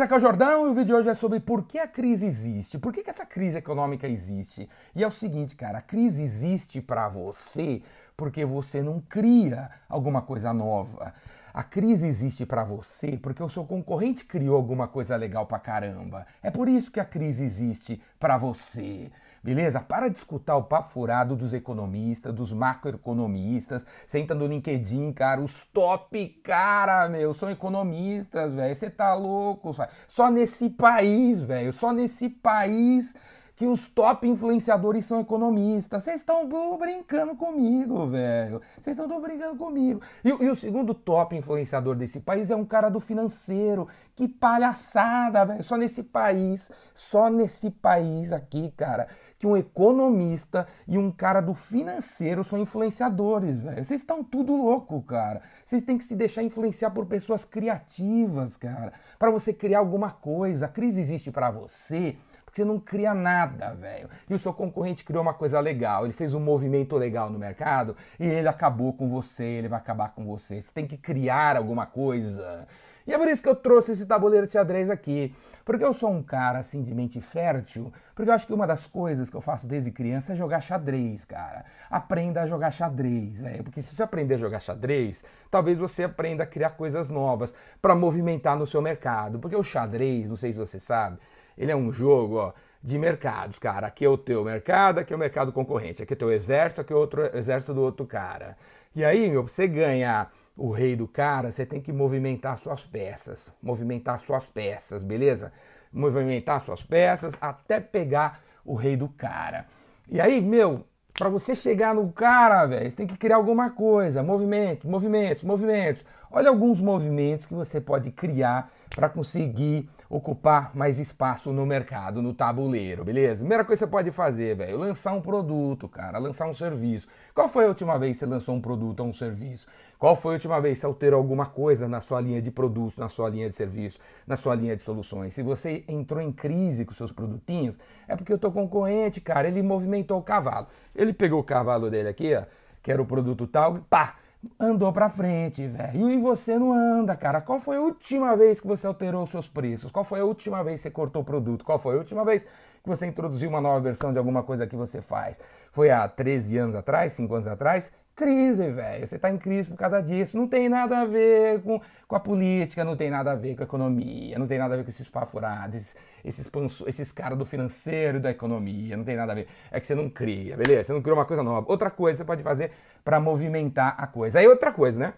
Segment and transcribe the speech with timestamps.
[0.00, 1.86] Beleza, aqui é o Jordão e o vídeo de hoje é sobre por que a
[1.86, 4.66] crise existe, por que, que essa crise econômica existe.
[4.94, 7.82] E é o seguinte, cara, a crise existe para você
[8.16, 11.12] porque você não cria alguma coisa nova.
[11.52, 16.26] A crise existe para você porque o seu concorrente criou alguma coisa legal pra caramba.
[16.42, 19.10] É por isso que a crise existe para você.
[19.42, 19.80] Beleza?
[19.80, 23.86] Para de escutar o papo furado dos economistas, dos macroeconomistas.
[24.06, 25.40] Senta no LinkedIn, cara.
[25.40, 28.74] Os top, cara, meu, são economistas, velho.
[28.74, 29.74] Você tá louco?
[30.06, 31.72] Só nesse país, velho.
[31.72, 33.14] Só nesse país
[33.60, 36.02] que os top influenciadores são economistas.
[36.02, 38.58] Vocês estão brincando comigo, velho.
[38.80, 40.00] Vocês estão brincando comigo.
[40.24, 43.86] E, e, o segundo top influenciador desse país é um cara do financeiro.
[44.16, 45.62] Que palhaçada, velho.
[45.62, 51.52] Só nesse país, só nesse país aqui, cara, que um economista e um cara do
[51.52, 53.84] financeiro são influenciadores, velho.
[53.84, 55.42] Vocês estão tudo louco, cara.
[55.62, 60.64] Vocês têm que se deixar influenciar por pessoas criativas, cara, para você criar alguma coisa.
[60.64, 62.16] A crise existe para você
[62.50, 64.08] porque você não cria nada, velho.
[64.28, 67.94] E o seu concorrente criou uma coisa legal, ele fez um movimento legal no mercado
[68.18, 70.60] e ele acabou com você, ele vai acabar com você.
[70.60, 72.66] Você tem que criar alguma coisa.
[73.06, 75.32] E é por isso que eu trouxe esse tabuleiro de xadrez aqui.
[75.64, 78.88] Porque eu sou um cara assim de mente fértil, porque eu acho que uma das
[78.88, 81.64] coisas que eu faço desde criança é jogar xadrez, cara.
[81.88, 83.62] Aprenda a jogar xadrez, velho.
[83.62, 87.94] Porque se você aprender a jogar xadrez, talvez você aprenda a criar coisas novas para
[87.94, 89.38] movimentar no seu mercado.
[89.38, 91.18] Porque o xadrez, não sei se você sabe,
[91.60, 93.86] ele é um jogo ó, de mercados, cara.
[93.86, 96.02] Aqui é o teu mercado, aqui é o mercado concorrente.
[96.02, 98.56] Aqui é o teu exército, aqui é o outro exército do outro cara.
[98.96, 102.82] E aí, meu, pra você ganhar o rei do cara, você tem que movimentar suas
[102.82, 103.52] peças.
[103.62, 105.52] Movimentar suas peças, beleza?
[105.92, 109.66] Movimentar suas peças até pegar o rei do cara.
[110.08, 114.22] E aí, meu, para você chegar no cara, velho, você tem que criar alguma coisa.
[114.22, 116.06] Movimentos, movimentos, movimentos.
[116.30, 122.34] Olha alguns movimentos que você pode criar para conseguir ocupar mais espaço no mercado, no
[122.34, 123.38] tabuleiro, beleza?
[123.38, 127.08] Primeira coisa que você pode fazer, velho, lançar um produto, cara, lançar um serviço.
[127.34, 129.66] Qual foi a última vez que você lançou um produto ou um serviço?
[129.98, 132.98] Qual foi a última vez que você alterou alguma coisa na sua linha de produtos,
[132.98, 135.32] na sua linha de serviço, na sua linha de soluções?
[135.32, 139.62] Se você entrou em crise com seus produtinhos, é porque o teu concorrente, cara, ele
[139.62, 140.66] movimentou o cavalo.
[140.94, 142.42] Ele pegou o cavalo dele aqui, ó,
[142.82, 144.16] que era o produto tal, pá,
[144.58, 146.10] andou para frente, velho.
[146.10, 147.40] E você não anda, cara.
[147.40, 149.90] Qual foi a última vez que você alterou os seus preços?
[149.90, 151.64] Qual foi a última vez que você cortou o produto?
[151.64, 152.46] Qual foi a última vez
[152.82, 155.38] que você introduziu uma nova versão de alguma coisa que você faz?
[155.72, 157.92] Foi há 13 anos atrás, 5 anos atrás?
[158.14, 159.06] Crise, velho.
[159.06, 160.36] Você está em crise por causa disso.
[160.36, 163.62] Não tem nada a ver com, com a política, não tem nada a ver com
[163.62, 167.46] a economia, não tem nada a ver com esses pafurados, esses, esses, esses caras do
[167.46, 169.46] financeiro e da economia, não tem nada a ver.
[169.70, 170.84] É que você não cria, beleza?
[170.84, 171.66] Você não criou uma coisa nova.
[171.70, 174.38] Outra coisa você pode fazer para movimentar a coisa.
[174.38, 175.14] Aí outra coisa, né?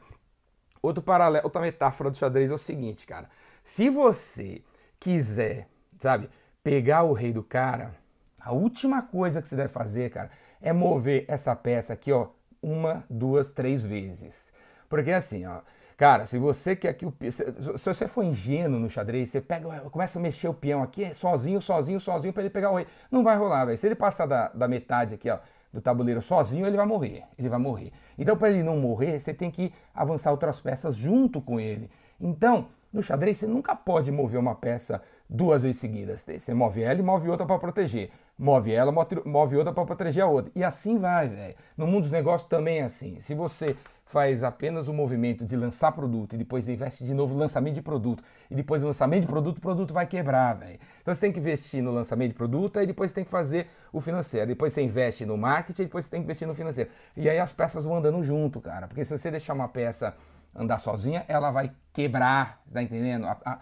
[0.81, 3.29] Outro paralelo, outra metáfora do xadrez é o seguinte, cara.
[3.65, 4.63] Se você
[4.99, 5.69] quiser,
[5.99, 6.29] sabe,
[6.63, 7.95] pegar o rei do cara,
[8.39, 10.31] a última coisa que você deve fazer, cara,
[10.61, 12.29] é mover essa peça aqui, ó,
[12.63, 14.53] uma, duas, três vezes.
[14.89, 15.61] Porque assim, ó,
[15.97, 17.45] cara, se você quer que o se,
[17.79, 21.61] se você for ingênuo no xadrez, você pega, começa a mexer o peão aqui, sozinho,
[21.61, 22.87] sozinho, sozinho, para ele pegar o rei.
[23.11, 23.79] Não vai rolar, velho.
[23.79, 25.39] Se ele passar da, da metade aqui, ó,
[25.73, 27.25] do tabuleiro sozinho, ele vai morrer.
[27.39, 27.93] Ele vai morrer.
[28.19, 31.91] Então, para ele não morrer, você tem que avançar outras peças junto com ele.
[32.21, 36.25] Então, no xadrez, você nunca pode mover uma peça duas vezes seguidas.
[36.39, 38.11] Você move ela e move outra para proteger.
[38.39, 38.93] Move ela,
[39.25, 40.53] move outra para proteger a outra.
[40.55, 41.55] E assim vai, velho.
[41.77, 43.19] No mundo dos negócios também é assim.
[43.21, 47.41] Se você faz apenas o movimento de lançar produto e depois investe de novo no
[47.41, 50.79] lançamento de produto e depois no lançamento de produto, o produto vai quebrar, velho.
[51.01, 54.03] Então você tem que investir no lançamento de produto e depois tem que fazer o
[54.03, 54.49] financeiro.
[54.49, 56.91] Depois você investe no marketing e depois você tem que investir no financeiro.
[57.17, 58.87] E aí as peças vão andando junto, cara.
[58.87, 60.15] Porque se você deixar uma peça
[60.55, 63.27] andar sozinha, ela vai quebrar, tá entendendo?
[63.27, 63.61] A, a,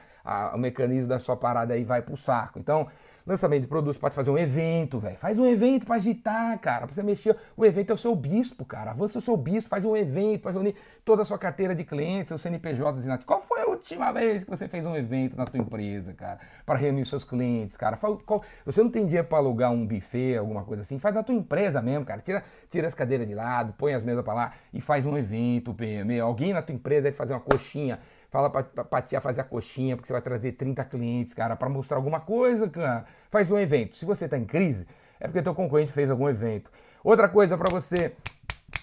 [0.52, 2.58] a, o mecanismo da sua parada aí vai pro saco.
[2.58, 2.88] Então,
[3.30, 5.16] lançamento de produtos, pode fazer um evento, velho.
[5.16, 7.36] Faz um evento para agitar, cara, pra você mexer.
[7.56, 8.90] O evento é o seu bispo, cara.
[8.90, 10.74] Avança o seu bispo, faz um evento para reunir
[11.04, 14.50] toda a sua carteira de clientes, seus CNPJs e Qual foi a última vez que
[14.50, 17.96] você fez um evento na tua empresa, cara, para reunir seus clientes, cara?
[17.96, 20.98] Qual, você não tem dinheiro para alugar um buffet, alguma coisa assim?
[20.98, 22.20] Faz na tua empresa mesmo, cara.
[22.20, 25.72] Tira, tira as cadeiras de lado, põe as mesas para lá e faz um evento,
[25.72, 26.18] PM.
[26.20, 27.98] Alguém na tua empresa deve fazer uma coxinha
[28.30, 31.68] Fala pra, pra, tia fazer a coxinha, porque você vai trazer 30 clientes, cara, para
[31.68, 33.04] mostrar alguma coisa, cara.
[33.30, 33.96] Faz um evento.
[33.96, 34.86] Se você tá em crise,
[35.18, 36.70] é porque teu concorrente fez algum evento.
[37.02, 38.12] Outra coisa para você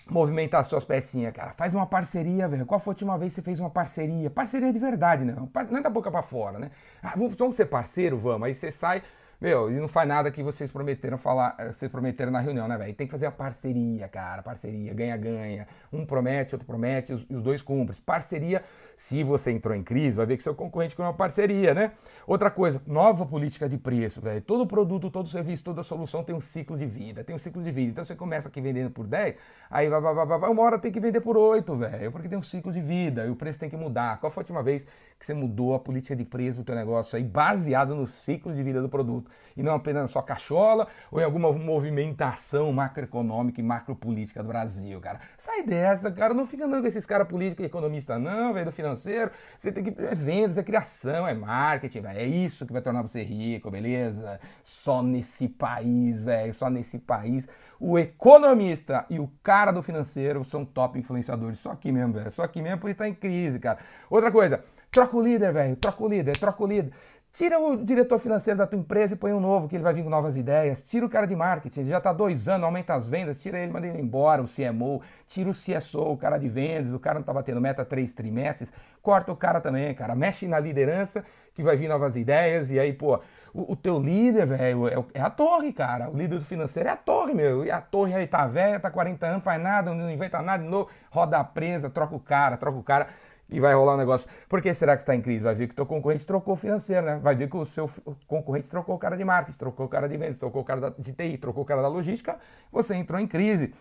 [0.10, 1.54] movimentar suas pecinhas, cara.
[1.54, 2.66] Faz uma parceria, velho.
[2.66, 4.30] Qual foi a última vez que você fez uma parceria?
[4.30, 5.34] Parceria de verdade, né?
[5.36, 6.72] Não é da boca para fora, né?
[7.02, 8.48] Ah, vamos ser parceiro, vamos.
[8.48, 9.02] Aí você sai
[9.40, 12.76] meu, e não faz nada que vocês prometeram falar, eh, vocês prometeram na reunião, né,
[12.76, 12.92] velho?
[12.96, 15.68] Tem que fazer a parceria, cara, parceria, ganha-ganha.
[15.94, 18.00] Um promete, outro promete, e os, os dois cumprem.
[18.04, 18.64] Parceria
[18.96, 21.92] Se você entrou em crise, vai ver que seu concorrente com uma parceria, né?
[22.26, 24.42] Outra coisa, nova política de preço, velho.
[24.42, 27.70] Todo produto, todo serviço, toda solução tem um ciclo de vida, tem um ciclo de
[27.70, 27.92] vida.
[27.92, 29.36] Então você começa aqui vendendo por 10,
[29.70, 32.72] aí vai, vai, uma hora tem que vender por 8, velho, porque tem um ciclo
[32.74, 34.20] de vida e o preço tem que mudar.
[34.20, 34.84] Qual foi a última vez
[35.20, 38.64] que você mudou a política de preço do teu negócio aí baseado no ciclo de
[38.64, 43.64] vida do produto e não apenas na sua cachola ou em alguma movimentação macroeconômica e
[43.64, 45.20] macropolítica do Brasil, cara?
[45.38, 48.72] Sai dessa, cara, não fica andando com esses caras políticos e economistas não, velho, do
[48.72, 49.32] financeiro.
[49.58, 52.20] Você tem que é vendas, é criação, é marketing, velho.
[52.20, 54.40] É isso que vai tornar você rico, beleza?
[54.64, 57.48] Só nesse país, velho, só nesse país
[57.80, 61.60] o economista e o cara do financeiro são top influenciadores.
[61.60, 62.32] Só aqui mesmo, velho.
[62.32, 63.80] Só aqui mesmo por estar em crise, cara.
[64.10, 65.76] Outra coisa, troca o líder, velho.
[65.76, 66.92] Troca o líder, troca o líder.
[67.38, 70.04] Tira o diretor financeiro da tua empresa e põe um novo, que ele vai vir
[70.04, 70.82] com novas ideias.
[70.82, 73.72] Tira o cara de marketing, ele já está dois anos, aumenta as vendas, tira ele,
[73.72, 75.04] manda ele embora, o CMO.
[75.28, 78.74] Tira o CSO, o cara de vendas, o cara não está batendo meta três trimestres.
[79.04, 80.16] Corta o cara também, cara.
[80.16, 81.24] Mexe na liderança,
[81.54, 82.72] que vai vir novas ideias.
[82.72, 83.20] E aí, pô,
[83.54, 86.10] o, o teu líder, velho, é, é, a torre, cara.
[86.10, 87.64] O líder financeiro é a torre, meu.
[87.64, 90.70] E a torre aí tá velha, tá 40 anos, faz nada, não inventa nada de
[90.70, 93.06] novo, roda a presa, troca o cara, troca o cara
[93.50, 94.28] e vai rolar um negócio.
[94.48, 95.44] Por que será que está em crise?
[95.44, 97.20] Vai ver que o teu concorrente trocou financeiro, né?
[97.22, 97.90] Vai ver que o seu
[98.28, 101.14] concorrente trocou o cara de marketing, trocou o cara de vendas, trocou o cara de
[101.14, 102.38] TI, trocou o cara da logística,
[102.72, 103.74] você entrou em crise.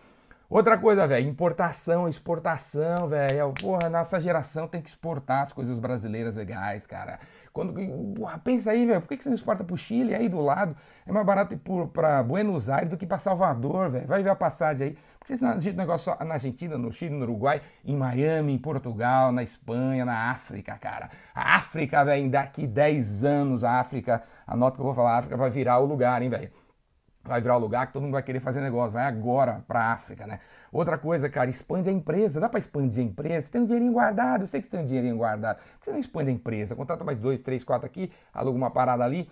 [0.48, 3.52] Outra coisa, velho, importação, exportação, velho.
[3.60, 7.18] Porra, nossa geração tem que exportar as coisas brasileiras legais, cara.
[7.52, 7.74] Quando,
[8.14, 10.76] porra, pensa aí, velho, por que você não exporta pro Chile aí do lado?
[11.04, 11.60] É mais barato ir
[11.92, 14.06] para Buenos Aires do que para Salvador, velho.
[14.06, 14.98] Vai ver a passagem aí.
[15.18, 19.32] Por que você não negócio na Argentina, no Chile, no Uruguai, em Miami, em Portugal,
[19.32, 21.10] na Espanha, na África, cara?
[21.34, 25.36] A África, velho, daqui 10 anos, a África, anota que eu vou falar, a África
[25.36, 26.65] vai virar o lugar, hein, velho
[27.28, 29.92] vai virar o lugar que todo mundo vai querer fazer negócio, vai agora para a
[29.92, 30.40] África, né?
[30.72, 33.92] Outra coisa, cara, expande a empresa, dá para expandir a empresa, você tem um dinheirinho
[33.92, 36.32] guardado, eu sei que você tem um dinheirinho guardado, por que você não expande a
[36.32, 36.74] empresa?
[36.74, 39.28] Contrata mais dois, três, quatro aqui, aluga uma parada ali,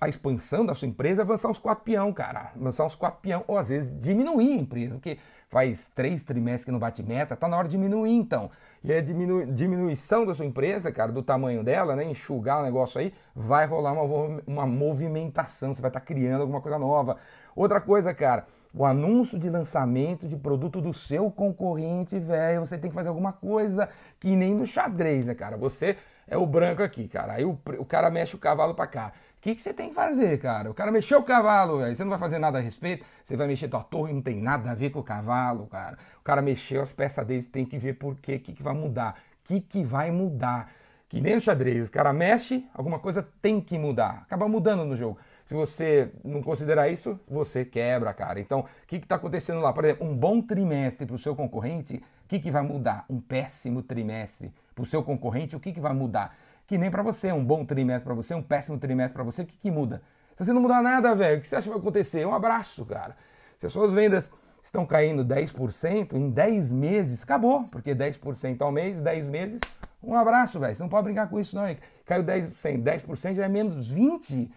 [0.00, 2.52] a, expansão da sua empresa é avançar uns quatro peão, cara.
[2.56, 5.18] Avançar uns quatro peão, ou às vezes diminuir a empresa, porque
[5.48, 8.50] faz três trimestres que não bate meta, tá na hora de diminuir então.
[8.82, 13.00] E a diminu, diminuição da sua empresa, cara, do tamanho dela, né, enxugar o negócio
[13.00, 17.16] aí, vai rolar uma, uma movimentação, você vai estar tá criando alguma coisa nova.
[17.54, 22.88] Outra coisa, cara, o anúncio de lançamento de produto do seu concorrente, velho, você tem
[22.88, 23.88] que fazer alguma coisa
[24.20, 25.56] que nem no xadrez, né, cara?
[25.56, 25.96] Você
[26.28, 27.32] é o branco aqui, cara.
[27.34, 29.12] Aí o, o cara mexe o cavalo para cá.
[29.40, 30.70] O que, que você tem que fazer, cara?
[30.70, 31.96] O cara mexeu o cavalo, velho.
[31.96, 33.06] Você não vai fazer nada a respeito.
[33.24, 35.96] Você vai mexer tua torre, não tem nada a ver com o cavalo, cara.
[36.18, 38.74] O cara mexeu as peças dele, tem que ver por quê, o que, que vai
[38.74, 39.14] mudar.
[39.42, 40.70] O que, que vai mudar?
[41.08, 44.24] Que nem no xadrez, o cara mexe, alguma coisa tem que mudar.
[44.26, 45.16] Acaba mudando no jogo.
[45.46, 48.40] Se você não considerar isso, você quebra, cara.
[48.40, 49.72] Então, o que está acontecendo lá?
[49.72, 53.06] Por exemplo, um bom trimestre para o seu concorrente, o que, que vai mudar?
[53.08, 56.36] Um péssimo trimestre para o seu concorrente, o que, que vai mudar?
[56.70, 59.44] Que nem para você, um bom trimestre para você, um péssimo trimestre para você, o
[59.44, 60.00] que, que muda?
[60.36, 62.24] Se você não mudar nada, velho, o que você acha que vai acontecer?
[62.24, 63.16] Um abraço, cara.
[63.58, 64.30] Se as suas vendas
[64.62, 69.60] estão caindo 10%, em 10 meses, acabou, porque 10% ao mês, 10 meses,
[70.00, 70.76] um abraço, velho.
[70.76, 71.64] Você não pode brincar com isso, não.
[72.06, 72.52] Caiu 10%,
[72.84, 74.48] 10% já é menos 20%.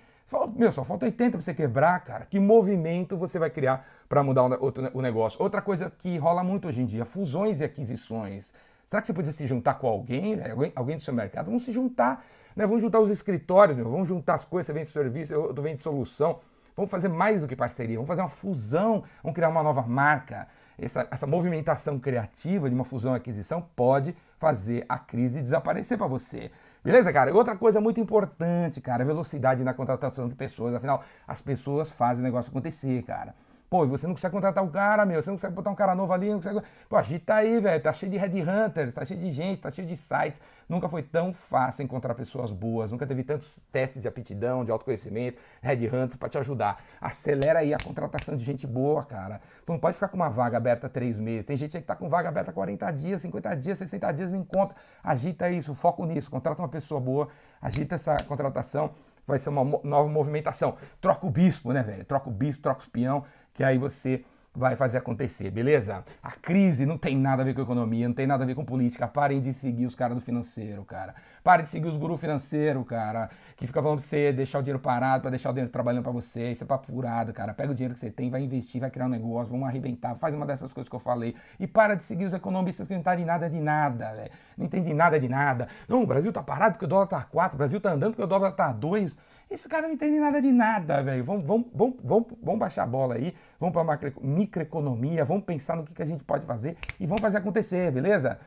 [0.56, 2.28] Meu, só falta 80 para você quebrar, cara.
[2.28, 5.42] Que movimento você vai criar para mudar o negócio?
[5.42, 8.54] Outra coisa que rola muito hoje em dia, fusões e aquisições.
[8.94, 10.52] Será que você podia se juntar com alguém, né?
[10.52, 11.48] alguém, alguém do seu mercado?
[11.48, 12.24] Vamos se juntar,
[12.56, 12.64] né?
[12.68, 13.90] Vamos juntar os escritórios, meu.
[13.90, 16.40] vamos juntar as coisas, você vende serviço, eu, eu vendo solução.
[16.76, 20.48] Vamos fazer mais do que parceria, vamos fazer uma fusão, vamos criar uma nova marca.
[20.78, 26.06] Essa, essa movimentação criativa de uma fusão e aquisição pode fazer a crise desaparecer para
[26.06, 26.52] você.
[26.84, 27.34] Beleza, cara?
[27.34, 30.76] Outra coisa muito importante, cara, velocidade na contratação de pessoas.
[30.76, 33.34] Afinal, as pessoas fazem o negócio acontecer, cara.
[33.74, 36.14] Pô, você não consegue contratar o cara, meu, você não consegue botar um cara novo
[36.14, 36.62] ali, não consegue...
[36.88, 39.98] Pô, agita aí, velho, tá cheio de headhunters, tá cheio de gente, tá cheio de
[39.98, 40.40] sites.
[40.70, 45.42] Nunca foi tão fácil encontrar pessoas boas, nunca teve tantos testes de aptidão, de autoconhecimento,
[45.60, 46.84] headhunters para te ajudar.
[47.02, 49.42] Acelera aí a contratação de gente boa, cara.
[49.66, 51.44] Tu não pode ficar com uma vaga aberta três meses.
[51.44, 54.38] Tem gente aí que tá com vaga aberta 40 dias, 50 dias, 60 dias, não
[54.38, 54.78] encontra.
[55.04, 57.28] Agita isso, foco nisso, contrata uma pessoa boa,
[57.60, 58.94] agita essa contratação
[59.26, 60.78] vai ser uma nova movimentação.
[61.00, 62.06] Troca o bispo, né, velho?
[62.06, 64.24] Troca o bispo, troca o espião, que aí você
[64.56, 66.04] vai fazer acontecer, beleza?
[66.22, 68.64] A crise não tem nada a ver com economia, não tem nada a ver com
[68.64, 69.08] política.
[69.08, 71.16] Parem de seguir os caras do financeiro, cara.
[71.44, 74.80] Parem de seguir os gurus financeiros, cara, que fica falando pra você deixar o dinheiro
[74.80, 76.52] parado, para deixar o dinheiro trabalhando para você.
[76.52, 77.54] Isso é papo furado, cara.
[77.54, 80.36] Pega o dinheiro que você tem, vai investir, vai criar um negócio, vamos arrebentar, faz
[80.36, 81.36] uma dessas coisas que eu falei.
[81.60, 84.32] E para de seguir os economistas que não entendem nada de nada, velho.
[84.56, 85.68] Não entendem nada de nada.
[85.88, 88.24] Não, o Brasil tá parado porque o dólar tá 4, o Brasil tá andando porque
[88.24, 89.18] o dólar tá 2.
[89.54, 91.24] Esse cara não entende nada de nada, velho.
[91.24, 95.84] Vamos, vamos, vamos, vamos, vamos baixar a bola aí, vamos para microeconomia, vamos pensar no
[95.84, 98.40] que, que a gente pode fazer e vamos fazer acontecer, beleza?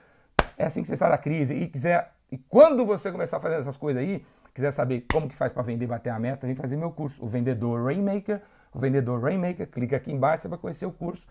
[0.59, 1.55] É assim que você sai da crise.
[1.55, 2.13] E quiser.
[2.29, 5.63] E quando você começar a fazer essas coisas aí, quiser saber como que faz para
[5.63, 8.43] vender e bater a meta, vem fazer meu curso, o Vendedor Rainmaker.
[8.75, 11.25] O Vendedor Rainmaker, clica aqui embaixo, você vai conhecer o curso.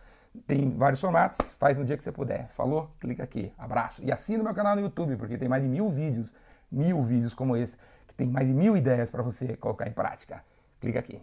[0.48, 2.48] Tem vários formatos, faz no dia que você puder.
[2.53, 2.89] Falou?
[2.98, 3.51] Clica aqui.
[3.58, 4.01] Abraço.
[4.05, 6.32] E assina meu canal no YouTube, porque tem mais de mil vídeos,
[6.72, 7.77] mil vídeos como esse,
[8.15, 10.41] que tem mais de mil ideias para você colocar em prática.
[10.79, 11.22] Clica aqui.